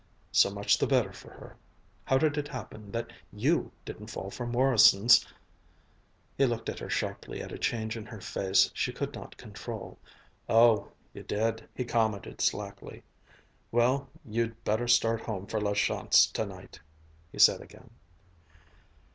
"So 0.31 0.49
much 0.49 0.79
the 0.79 0.87
better 0.87 1.13
for 1.13 1.29
her. 1.29 1.55
How 2.05 2.17
did 2.17 2.35
it 2.35 2.47
happen 2.47 2.89
that 2.91 3.13
you 3.31 3.71
didn't 3.85 4.07
fall 4.09 4.31
for 4.31 4.47
Morrison's..." 4.47 5.23
he 6.39 6.47
looked 6.47 6.69
at 6.69 6.79
her 6.79 6.89
sharply 6.89 7.39
at 7.39 7.51
a 7.51 7.59
change 7.59 7.95
in 7.95 8.07
her 8.07 8.19
face 8.19 8.71
she 8.73 8.91
could 8.91 9.13
not 9.13 9.37
control. 9.37 9.99
"Oh, 10.49 10.91
you 11.13 11.21
did," 11.21 11.69
he 11.75 11.85
commented 11.85 12.41
slackly. 12.41 13.03
"Well, 13.71 14.09
you'd 14.25 14.63
better 14.63 14.87
start 14.87 15.21
home 15.21 15.45
for 15.45 15.61
La 15.61 15.75
Chance 15.75 16.25
tonight," 16.25 16.79
he 17.31 17.37
said 17.37 17.61
again. 17.61 17.91